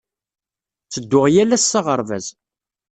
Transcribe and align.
Ttedduɣ 0.85 1.25
yal 1.33 1.55
ass 1.55 1.65
s 1.71 1.73
aɣerbaz. 1.79 2.25